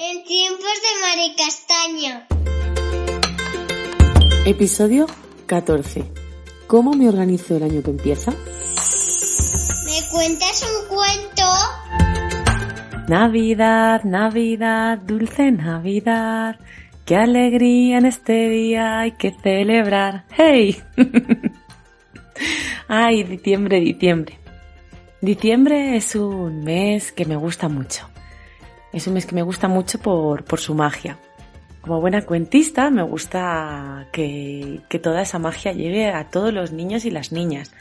[0.00, 2.22] En tiempos de Mari Castaño.
[4.46, 5.06] Episodio
[5.46, 6.04] 14.
[6.68, 8.30] ¿Cómo me organizo el año que empieza?
[8.30, 11.42] ¿Me cuentas un cuento?
[13.08, 16.60] Navidad, Navidad, dulce Navidad.
[17.04, 20.26] Qué alegría en este día hay que celebrar.
[20.30, 20.80] ¡Hey!
[22.86, 24.38] Ay, diciembre, diciembre.
[25.20, 28.08] Diciembre es un mes que me gusta mucho.
[28.92, 31.18] Es un mes que me gusta mucho por, su magia.
[31.80, 37.04] Como buena cuentista me gusta que, que toda esa magia llegue a todos los niños
[37.04, 37.72] y las niñas.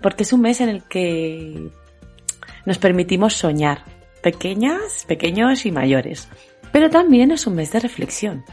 [0.00, 1.70] Porque es un mes en el que
[2.64, 3.84] nos permitimos soñar,
[4.22, 6.28] pequeñas, pequeños y mayores.
[6.72, 8.44] Pero también es un mes de reflexión,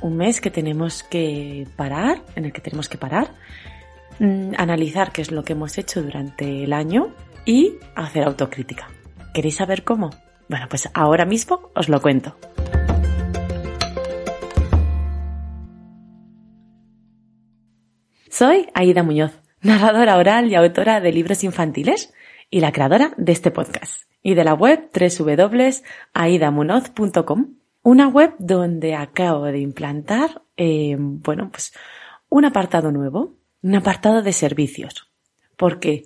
[0.00, 3.32] un mes que tenemos que parar, en el que tenemos que parar,
[4.20, 7.08] mm, analizar qué es lo que hemos hecho durante el año
[7.44, 8.88] y hacer autocrítica.
[9.32, 10.10] ¿Queréis saber cómo?
[10.54, 12.36] Bueno, pues ahora mismo os lo cuento.
[18.30, 19.32] Soy Aida Muñoz,
[19.62, 22.14] narradora oral y autora de libros infantiles
[22.50, 29.46] y la creadora de este podcast y de la web www.aidamunoz.com, una web donde acabo
[29.46, 31.74] de implantar, eh, bueno, pues
[32.28, 35.10] un apartado nuevo, un apartado de servicios.
[35.56, 36.04] ¿Por qué?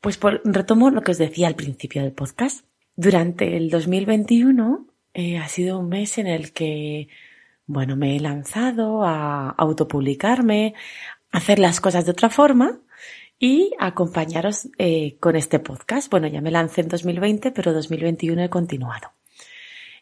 [0.00, 2.64] Pues por, retomo lo que os decía al principio del podcast.
[3.00, 7.08] Durante el 2021 eh, ha sido un mes en el que,
[7.64, 10.74] bueno, me he lanzado a autopublicarme,
[11.32, 12.78] a hacer las cosas de otra forma
[13.38, 16.10] y acompañaros eh, con este podcast.
[16.10, 19.12] Bueno, ya me lancé en 2020, pero 2021 he continuado.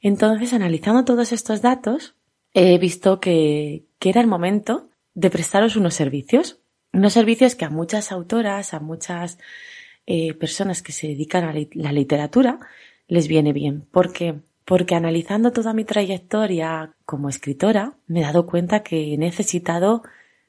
[0.02, 2.16] Entonces, analizando todos estos datos,
[2.52, 6.58] he visto que, que era el momento de prestaros unos servicios.
[6.92, 9.38] Unos servicios que a muchas autoras, a muchas
[10.10, 12.60] eh, personas que se dedican a la literatura,
[13.08, 13.82] les viene bien.
[13.92, 14.36] ¿Por qué?
[14.64, 20.02] Porque analizando toda mi trayectoria como escritora, me he dado cuenta que he necesitado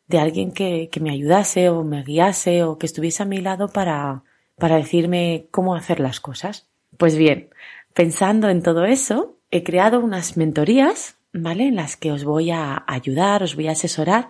[0.07, 3.67] de alguien que, que me ayudase o me guiase o que estuviese a mi lado
[3.67, 4.23] para,
[4.55, 6.69] para decirme cómo hacer las cosas.
[6.95, 7.49] Pues bien,
[7.93, 11.67] pensando en todo eso, he creado unas mentorías, ¿vale?
[11.67, 14.29] En las que os voy a ayudar, os voy a asesorar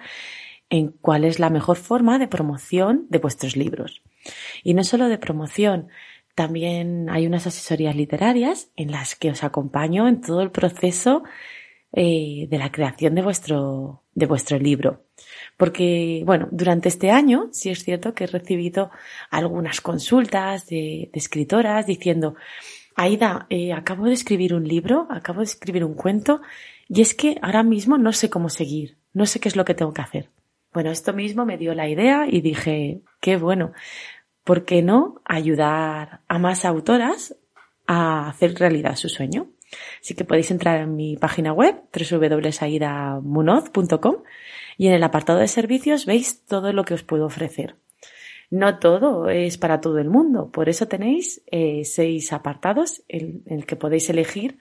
[0.72, 4.02] en cuál es la mejor forma de promoción de vuestros libros.
[4.64, 5.90] Y no solo de promoción,
[6.36, 11.24] también hay unas asesorías literarias en las que os acompaño en todo el proceso
[11.92, 15.06] eh, de la creación de vuestro, de vuestro libro.
[15.58, 18.92] Porque, bueno, durante este año sí es cierto que he recibido
[19.32, 22.36] algunas consultas de, escritoras diciendo,
[22.96, 26.42] Aida, eh, acabo de escribir un libro, acabo de escribir un cuento
[26.88, 29.74] y es que ahora mismo no sé cómo seguir, no sé qué es lo que
[29.74, 30.30] tengo que hacer.
[30.74, 33.72] Bueno, esto mismo me dio la idea y dije, qué bueno,
[34.44, 37.36] ¿por qué no ayudar a más autoras
[37.88, 39.48] a hacer realidad su sueño?
[40.02, 44.18] Así que podéis entrar en mi página web www.aidamunoz.com
[44.78, 47.76] y en el apartado de servicios veis todo lo que os puedo ofrecer.
[48.52, 53.68] No todo es para todo el mundo, por eso tenéis eh, seis apartados en, el
[53.68, 54.58] que podéis elegir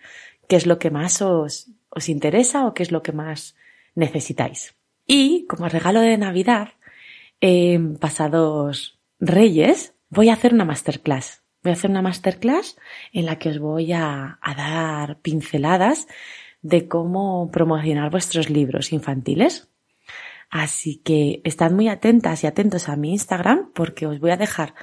[0.46, 3.56] qué es lo que más os, os interesa o qué es lo que más
[3.94, 4.77] necesitáis.
[5.10, 6.68] Y como regalo de Navidad,
[7.40, 11.42] en pasados Reyes, voy a hacer una masterclass.
[11.62, 12.76] Voy a hacer una masterclass
[13.12, 16.08] en la que os voy a, dar pinceladas
[16.60, 19.68] de cómo promocionar vuestros libros infantiles.
[20.50, 24.74] Así que estad muy atentas y atentos a mi Instagram porque os voy a dejar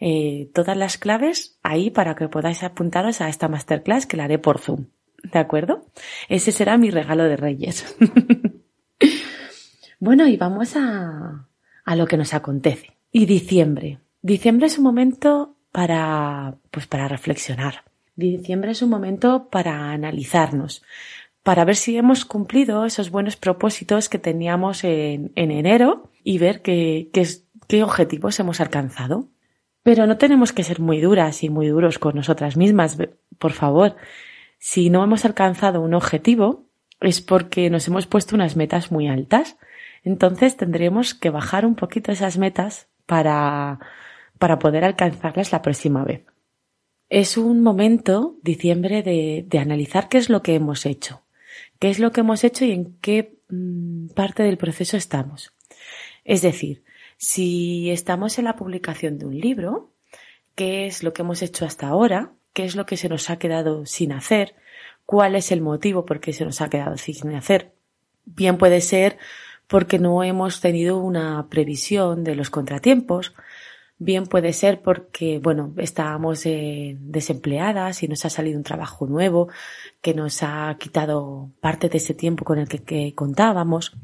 [0.00, 4.38] eh, todas las claves ahí para que podáis apuntaros a esta masterclass que la haré
[4.38, 4.86] por Zoom.
[5.22, 5.86] ¿De acuerdo?
[6.28, 7.96] Ese será mi regalo de Reyes.
[10.02, 11.46] bueno, y vamos a,
[11.84, 12.96] a lo que nos acontece.
[13.12, 14.00] Y diciembre.
[14.20, 17.84] Diciembre es un momento para, pues para reflexionar.
[18.16, 20.82] Diciembre es un momento para analizarnos,
[21.44, 26.62] para ver si hemos cumplido esos buenos propósitos que teníamos en, en enero y ver
[26.62, 27.24] qué, qué,
[27.68, 29.28] qué objetivos hemos alcanzado.
[29.84, 32.98] Pero no tenemos que ser muy duras y muy duros con nosotras mismas,
[33.38, 33.94] por favor.
[34.58, 36.66] Si no hemos alcanzado un objetivo,
[37.00, 39.56] es porque nos hemos puesto unas metas muy altas.
[40.04, 43.78] Entonces tendremos que bajar un poquito esas metas para,
[44.38, 46.24] para poder alcanzarlas la próxima vez.
[47.08, 51.22] Es un momento, diciembre, de, de analizar qué es lo que hemos hecho.
[51.78, 55.52] qué es lo que hemos hecho y en qué mm, parte del proceso estamos.
[56.24, 56.84] Es decir,
[57.16, 59.92] si estamos en la publicación de un libro,
[60.54, 63.38] qué es lo que hemos hecho hasta ahora, qué es lo que se nos ha
[63.38, 64.54] quedado sin hacer,
[65.06, 67.74] cuál es el motivo por qué se nos ha quedado sin hacer.
[68.24, 69.18] Bien puede ser
[69.66, 73.34] porque no hemos tenido una previsión de los contratiempos,
[73.98, 79.48] bien puede ser porque, bueno, estábamos eh, desempleadas y nos ha salido un trabajo nuevo
[80.00, 83.96] que nos ha quitado parte de ese tiempo con el que, contábamos,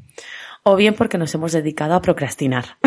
[0.63, 2.77] o bien porque nos hemos dedicado a procrastinar,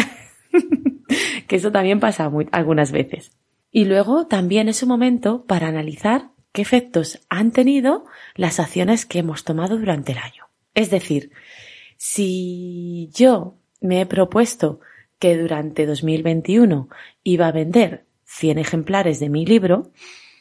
[1.46, 3.32] que eso también pasa algunas veces.
[3.70, 8.04] Y luego también es un momento para analizar qué efectos han tenido
[8.34, 10.48] las acciones que hemos tomado durante el año.
[10.74, 11.30] Es decir,
[12.04, 14.80] si yo me he propuesto
[15.18, 16.88] que durante 2021
[17.22, 19.92] iba a vender 100 ejemplares de mi libro,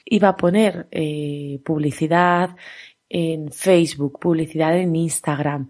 [0.05, 2.55] iba a poner eh, publicidad
[3.09, 5.67] en Facebook, publicidad en Instagram,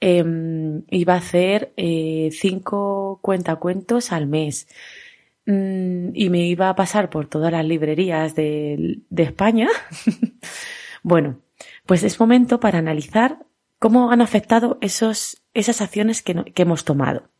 [0.00, 4.66] em, iba a hacer eh, cinco cuentacuentos al mes,
[5.46, 9.68] Mm, y me iba a pasar por todas las librerías de, España,
[11.02, 11.40] bueno,
[11.86, 13.38] pues es momento para analizar
[13.80, 17.30] cómo han afectado esos, esas acciones que, que hemos tomado.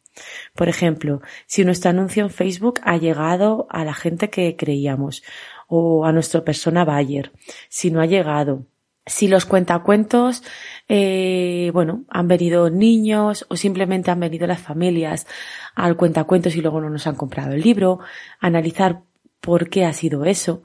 [0.57, 5.23] Por ejemplo, si nuestro anuncio en Facebook ha llegado a la gente que creíamos
[5.69, 7.31] o a nuestra persona buyer,
[7.69, 8.67] si no ha llegado,
[9.07, 10.43] si los cuentacuentos,
[10.89, 15.27] eh, bueno, han venido niños o simplemente han venido las familias
[15.75, 18.01] al cuentacuentos y luego no nos han comprado el libro,
[18.41, 19.03] analizar
[19.41, 20.65] por qué ha sido eso.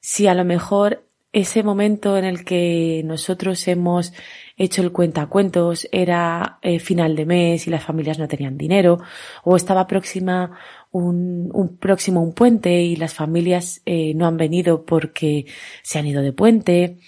[0.00, 4.12] Si a lo mejor ese momento en el que nosotros hemos
[4.56, 9.00] hecho el cuentacuentos era eh, final de mes y las familias no tenían dinero,
[9.42, 10.56] o estaba próxima
[10.92, 15.46] un, un próximo un puente y las familias eh, no han venido porque
[15.82, 16.98] se han ido de puente,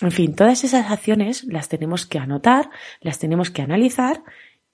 [0.00, 2.70] en fin, todas esas acciones las tenemos que anotar,
[3.02, 4.22] las tenemos que analizar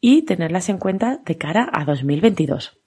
[0.01, 2.79] y tenerlas en cuenta de cara a 2022.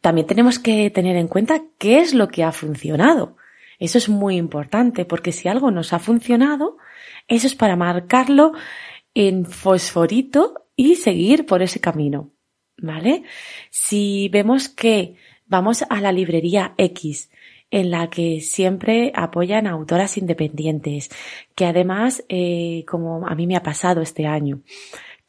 [0.00, 3.36] También tenemos que tener en cuenta qué es lo que ha funcionado.
[3.82, 6.76] Eso es muy importante porque si algo nos ha funcionado,
[7.26, 8.52] eso es para marcarlo
[9.12, 12.30] en fosforito y seguir por ese camino.
[12.78, 13.24] ¿Vale?
[13.70, 17.28] Si vemos que vamos a la librería X
[17.72, 21.10] en la que siempre apoyan a autoras independientes,
[21.56, 24.60] que además, eh, como a mí me ha pasado este año,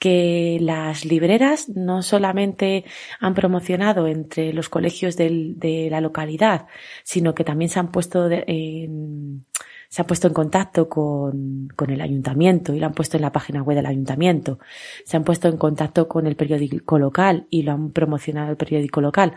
[0.03, 2.83] que las libreras no solamente
[3.21, 6.67] han promocionado entre los colegios de la localidad,
[7.03, 9.45] sino que también se han puesto en,
[9.88, 13.63] se ha puesto en contacto con, el ayuntamiento y lo han puesto en la página
[13.63, 14.59] web del ayuntamiento.
[15.05, 19.00] Se han puesto en contacto con el periódico local y lo han promocionado el periódico
[19.00, 19.35] local.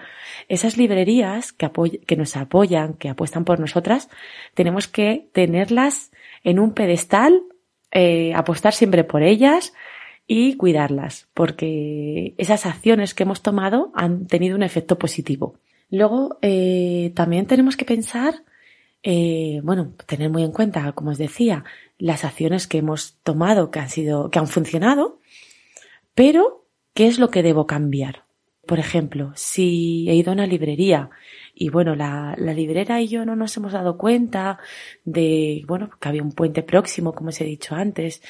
[0.49, 1.71] Esas librerías que,
[2.05, 4.09] que nos apoyan, que apuestan por nosotras,
[4.55, 6.11] tenemos que tenerlas
[6.43, 7.41] en un pedestal,
[7.93, 9.73] eh, apostar siempre por ellas
[10.27, 15.55] y cuidarlas, porque esas acciones que hemos tomado han tenido un efecto positivo.
[15.91, 18.43] Luego, eh, también tenemos que pensar
[19.09, 21.65] eh, bueno, tener muy en cuenta, como os decía,
[21.97, 25.21] las acciones que hemos tomado que han sido, que han funcionado,
[26.17, 28.25] pero ¿qué es lo que debo cambiar?
[28.67, 31.11] Por ejemplo, si he ido a una librería
[31.55, 34.59] y bueno, la, la librera y yo no nos hemos dado cuenta
[35.05, 38.23] de, bueno, que había un puente próximo, como os he dicho antes,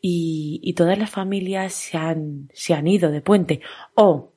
[0.00, 3.60] y, todas las familias se han, se han ido de puente,
[3.94, 4.32] o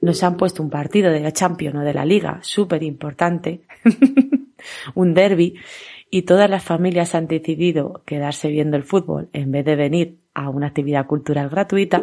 [0.00, 3.66] nos han puesto un partido de la Champions o de la Liga, súper importante,
[4.94, 5.56] un derby
[6.10, 10.48] y todas las familias han decidido quedarse viendo el fútbol en vez de venir a
[10.48, 12.02] una actividad cultural gratuita,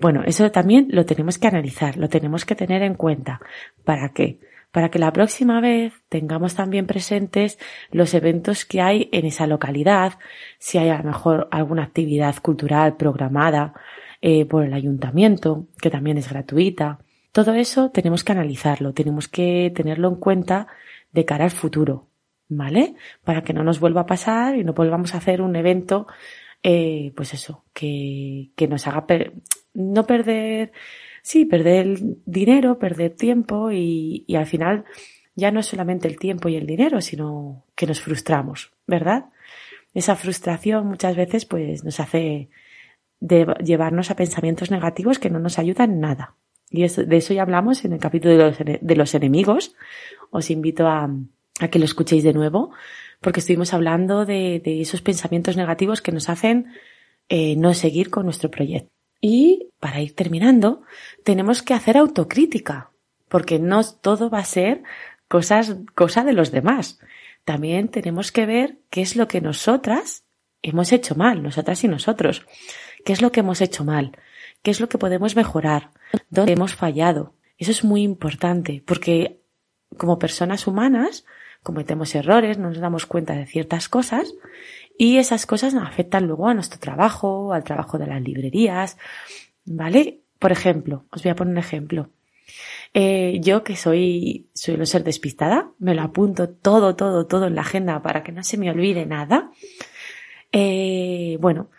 [0.00, 3.40] bueno, eso también lo tenemos que analizar, lo tenemos que tener en cuenta.
[3.84, 4.38] ¿Para qué?
[4.70, 7.58] Para que la próxima vez tengamos también presentes
[7.90, 10.18] los eventos que hay en esa localidad,
[10.58, 13.72] si hay a lo mejor alguna actividad cultural programada
[14.20, 16.98] eh, por el ayuntamiento, que también es gratuita.
[17.32, 20.68] Todo eso tenemos que analizarlo, tenemos que tenerlo en cuenta
[21.12, 22.08] de cara al futuro,
[22.48, 22.94] ¿vale?
[23.24, 26.06] Para que no nos vuelva a pasar y no volvamos a hacer un evento,
[26.62, 29.06] eh, pues eso, que, que nos haga
[29.74, 30.72] no perder,
[31.22, 34.84] sí, perder dinero, perder tiempo y, al final
[35.36, 39.26] ya no es solamente el tiempo y el dinero, sino que nos frustramos, ¿verdad?
[39.94, 42.48] Esa frustración muchas veces pues nos hace
[43.20, 46.34] de llevarnos a pensamientos negativos que no nos ayudan nada.
[46.70, 49.76] Y eso, de eso ya hablamos en el capítulo de los, de los enemigos,
[50.30, 51.08] os invito a
[51.70, 52.72] que lo escuchéis de nuevo,
[53.20, 56.72] porque estuvimos hablando de, de esos pensamientos negativos que nos hacen
[57.28, 58.90] eh, no seguir con nuestro proyecto.
[59.20, 60.82] Y para ir terminando,
[61.24, 62.90] tenemos que hacer autocrítica,
[63.28, 64.82] porque no todo va a ser
[65.28, 67.00] cosas, cosa de los demás.
[67.44, 70.24] También tenemos que ver qué es lo que nosotras
[70.62, 72.46] hemos hecho mal, nosotras y nosotros.
[73.04, 74.12] ¿Qué es lo que hemos hecho mal?
[74.62, 75.90] ¿Qué es lo que podemos mejorar?
[76.30, 77.34] ¿Dónde hemos fallado?
[77.58, 79.40] Eso es muy importante porque
[79.96, 81.24] como personas humanas
[81.62, 84.34] cometemos errores, no nos damos cuenta de ciertas cosas
[84.96, 88.98] y esas cosas afectan luego a nuestro trabajo, al trabajo de las librerías,
[89.64, 90.20] ¿vale?
[90.38, 92.10] Por ejemplo, os voy a poner un ejemplo.
[92.94, 97.60] Eh, yo que soy, suelo ser despistada, me lo apunto todo, todo, todo en la
[97.60, 99.50] agenda para que no se me olvide nada.
[100.52, 101.70] Eh, bueno,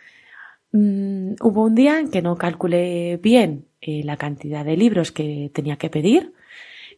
[0.72, 5.52] mm, hubo un día en que no calculé bien eh, la cantidad de libros que
[5.54, 6.34] tenía que pedir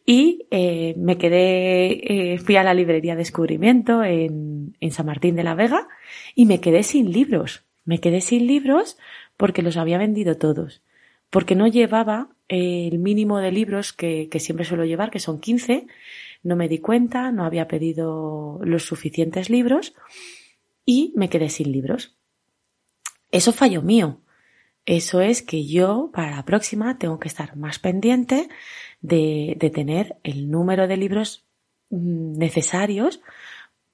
[0.04, 5.44] y eh, me quedé, eh, fui a la librería Descubrimiento en, en San Martín de
[5.44, 5.88] la Vega
[6.34, 7.64] y me quedé sin libros.
[7.84, 8.98] Me quedé sin libros
[9.36, 10.82] porque los había vendido todos.
[11.30, 15.86] Porque no llevaba el mínimo de libros que, que siempre suelo llevar, que son 15.
[16.42, 19.94] No me di cuenta, no había pedido los suficientes libros
[20.84, 22.16] y me quedé sin libros.
[23.30, 24.20] Eso fallo mío.
[24.84, 28.48] Eso es que yo para la próxima tengo que estar más pendiente
[29.02, 31.44] de, de tener el número de libros
[31.90, 33.20] mm, necesarios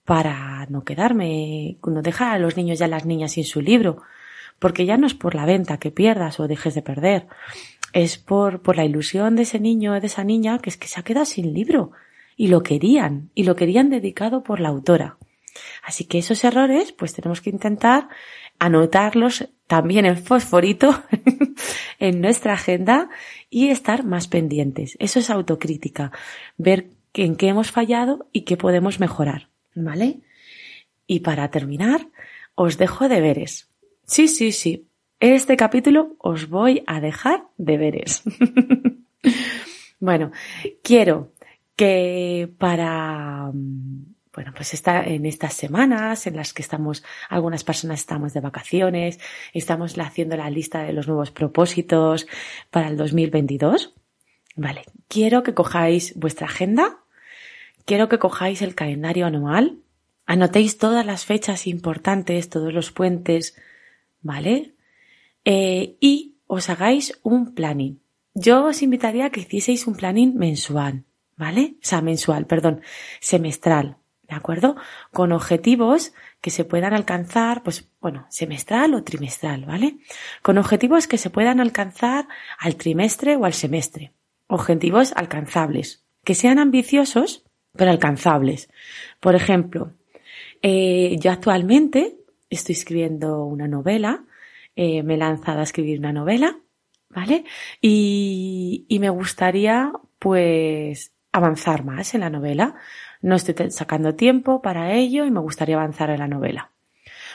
[0.04, 4.00] para no quedarme, no dejar a los niños y a las niñas sin su libro,
[4.58, 7.26] porque ya no es por la venta que pierdas o dejes de perder,
[7.92, 10.88] es por, por la ilusión de ese niño o de esa niña que es que
[10.88, 11.92] se ha quedado sin libro.
[12.36, 15.18] Y lo querían, y lo querían dedicado por la autora.
[15.82, 18.08] Así que esos errores, pues tenemos que intentar
[18.58, 21.02] anotarlos también en fosforito
[21.98, 23.08] en nuestra agenda
[23.50, 24.96] y estar más pendientes.
[24.98, 26.12] Eso es autocrítica,
[26.56, 30.20] ver en qué hemos fallado y qué podemos mejorar, ¿vale?
[31.06, 32.08] Y para terminar,
[32.54, 33.68] os dejo deberes.
[34.04, 34.86] Sí, sí, sí.
[35.20, 38.22] Este capítulo os voy a dejar deberes.
[40.00, 40.30] bueno,
[40.82, 41.32] quiero
[41.74, 43.50] que para
[44.38, 49.18] bueno, pues está en estas semanas en las que estamos, algunas personas estamos de vacaciones,
[49.52, 52.28] estamos haciendo la lista de los nuevos propósitos
[52.70, 53.94] para el 2022.
[54.54, 57.00] Vale, quiero que cojáis vuestra agenda,
[57.84, 59.80] quiero que cojáis el calendario anual,
[60.24, 63.56] anotéis todas las fechas importantes, todos los puentes,
[64.22, 64.76] ¿vale?
[65.44, 67.98] Eh, y os hagáis un planning.
[68.34, 71.02] Yo os invitaría a que hicieseis un planning mensual,
[71.36, 71.74] ¿vale?
[71.82, 72.82] O sea, mensual, perdón,
[73.18, 73.97] semestral,
[74.28, 74.76] ¿de acuerdo?
[75.12, 79.96] Con objetivos que se puedan alcanzar, pues bueno, semestral o trimestral, ¿vale?
[80.42, 84.12] Con objetivos que se puedan alcanzar al trimestre o al semestre.
[84.46, 88.68] Objetivos alcanzables, que sean ambiciosos, pero alcanzables.
[89.20, 89.94] Por ejemplo,
[90.62, 92.18] eh, yo actualmente
[92.50, 94.24] estoy escribiendo una novela,
[94.76, 96.58] eh, me he lanzado a escribir una novela,
[97.08, 97.44] ¿vale?
[97.80, 102.74] Y, y me gustaría, pues, avanzar más en la novela
[103.20, 106.72] no estoy sacando tiempo para ello y me gustaría avanzar en la novela.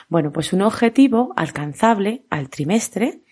[0.08, 3.22] Bueno, pues un objetivo alcanzable al trimestre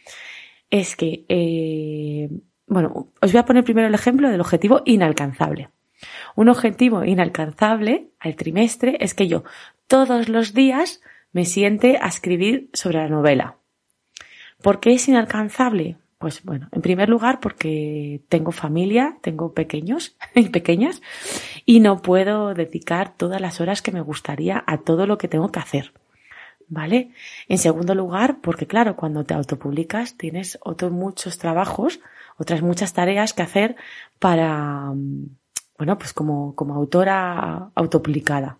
[0.70, 2.30] es que, eh,
[2.66, 5.70] bueno, os voy a poner primero el ejemplo del objetivo inalcanzable.
[6.34, 9.44] Un objetivo inalcanzable al trimestre es que yo
[9.86, 13.56] todos los días me siente a escribir sobre la novela.
[14.62, 15.98] ¿Por qué es inalcanzable?
[16.22, 21.02] Pues bueno, en primer lugar porque tengo familia, tengo pequeños y pequeñas
[21.66, 25.50] y no puedo dedicar todas las horas que me gustaría a todo lo que tengo
[25.50, 25.92] que hacer.
[26.68, 27.10] ¿Vale?
[27.48, 31.98] En segundo lugar, porque claro, cuando te autopublicas tienes otros muchos trabajos,
[32.38, 33.74] otras muchas tareas que hacer
[34.20, 34.92] para,
[35.76, 38.58] bueno, pues como, como autora autopublicada.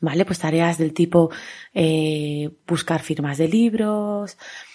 [0.00, 0.24] ¿Vale?
[0.24, 1.30] Pues tareas del tipo
[1.74, 4.71] eh, buscar firmas de libros, Mm,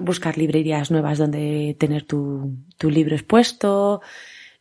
[0.00, 4.00] buscar librerías nuevas donde tener tu, tu libro expuesto,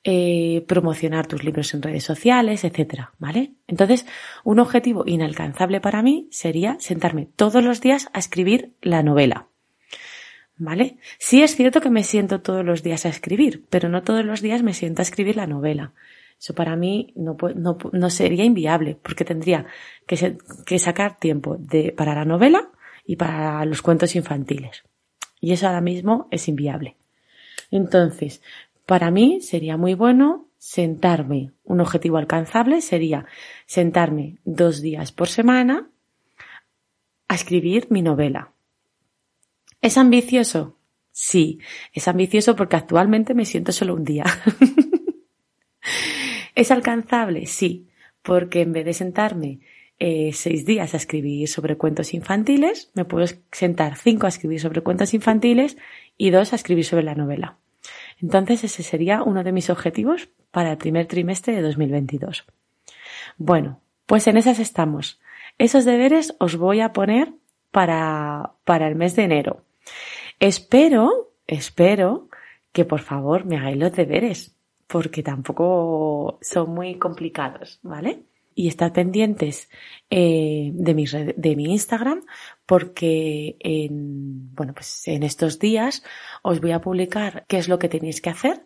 [0.05, 3.53] eh, promocionar tus libros en redes sociales, etcétera, ¿vale?
[3.67, 4.05] Entonces,
[4.43, 9.47] un objetivo inalcanzable para mí sería sentarme todos los días a escribir la novela.
[10.57, 10.97] ¿Vale?
[11.19, 14.41] Sí es cierto que me siento todos los días a escribir, pero no todos los
[14.41, 15.93] días me siento a escribir la novela.
[16.37, 19.65] Eso para mí no, no, no sería inviable, porque tendría
[20.05, 22.69] que, que sacar tiempo de, para la novela
[23.05, 24.83] y para los cuentos infantiles.
[25.43, 26.95] Y eso ahora mismo es inviable.
[27.69, 28.41] Entonces,
[28.85, 33.25] para mí sería muy bueno sentarme, un objetivo alcanzable sería
[33.65, 35.89] sentarme dos días por semana
[37.27, 38.53] a escribir mi novela.
[39.81, 40.77] ¿Es ambicioso?
[41.11, 41.59] Sí,
[41.91, 44.23] es ambicioso porque actualmente me siento solo un día.
[46.55, 47.47] ¿Es alcanzable?
[47.47, 47.89] Sí,
[48.21, 49.59] porque en vez de sentarme
[50.05, 54.81] eh, seis días a escribir sobre cuentos infantiles, me puedo sentar cinco a escribir sobre
[54.81, 55.77] cuentos infantiles
[56.17, 57.57] y dos a escribir sobre la novela.
[58.21, 62.45] Entonces ese sería uno de mis objetivos para el primer trimestre de 2022.
[63.37, 65.21] Bueno, pues en esas estamos.
[65.57, 67.31] Esos deberes os voy a poner
[67.71, 69.63] para, para el mes de enero.
[70.41, 72.27] Espero, espero
[72.73, 74.53] que por favor me hagáis los deberes,
[74.85, 78.25] porque tampoco son muy complicados, ¿vale?
[78.55, 79.69] Y estad pendientes
[80.09, 82.21] eh, de, mi de mi Instagram
[82.65, 86.03] porque en, bueno, pues en estos días
[86.41, 88.63] os voy a publicar qué es lo que tenéis que hacer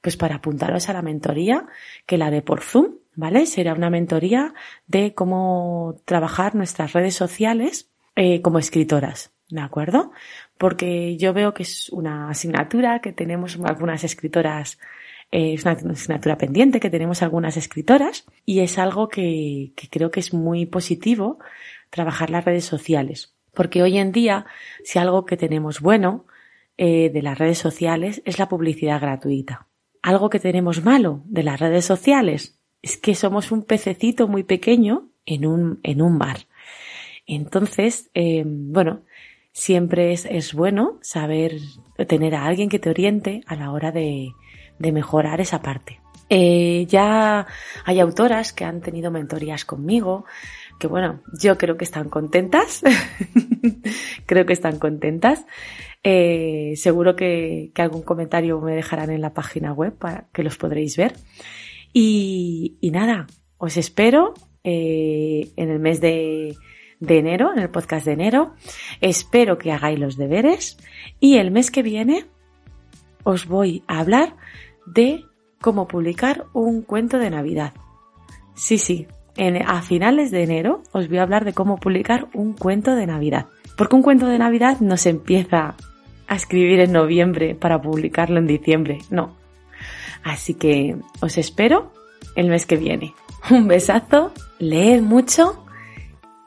[0.00, 1.66] pues para apuntaros a la mentoría
[2.06, 3.46] que la de por Zoom, ¿vale?
[3.46, 4.54] Será una mentoría
[4.86, 10.12] de cómo trabajar nuestras redes sociales eh, como escritoras, ¿de acuerdo?
[10.58, 14.78] Porque yo veo que es una asignatura que tenemos algunas escritoras
[15.32, 20.10] eh, es una asignatura pendiente que tenemos algunas escritoras y es algo que, que, creo
[20.10, 21.38] que es muy positivo
[21.90, 23.34] trabajar las redes sociales.
[23.52, 24.46] Porque hoy en día,
[24.84, 26.26] si algo que tenemos bueno
[26.82, 29.66] eh, de las redes sociales es la publicidad gratuita.
[30.00, 35.10] Algo que tenemos malo de las redes sociales es que somos un pececito muy pequeño
[35.26, 36.46] en un, en un mar.
[37.26, 39.02] Entonces, eh, bueno,
[39.52, 41.58] siempre es, es, bueno saber
[42.08, 44.30] tener a alguien que te oriente a la hora de,
[44.80, 46.00] de mejorar esa parte.
[46.28, 47.46] Eh, ya
[47.84, 50.24] hay autoras que han tenido mentorías conmigo,
[50.78, 52.82] que bueno, yo creo que están contentas,
[54.26, 55.44] creo que están contentas.
[56.02, 60.96] Eh, seguro que, algún comentario me dejarán en la página web para que los podréis
[60.96, 61.14] ver.
[61.92, 63.26] Y, nada,
[63.58, 64.32] os espero
[64.64, 66.56] eh, en el mes de
[67.00, 68.54] enero, en el podcast de enero.
[69.00, 70.78] Espero que hagáis los deberes
[71.18, 72.26] y el mes que viene
[73.24, 74.36] os voy a hablar
[74.86, 75.24] de
[75.60, 77.74] cómo publicar un cuento de Navidad.
[78.54, 79.06] Sí, sí,
[79.36, 83.06] en, a finales de enero os voy a hablar de cómo publicar un cuento de
[83.06, 83.46] Navidad.
[83.76, 85.74] Porque un cuento de Navidad no se empieza
[86.26, 89.36] a escribir en noviembre para publicarlo en diciembre, no.
[90.22, 91.92] Así que os espero
[92.36, 93.14] el mes que viene.
[93.50, 95.64] Un besazo, leed mucho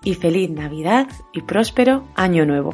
[0.04, 2.74] y feliz Navidad y próspero Año Nuevo.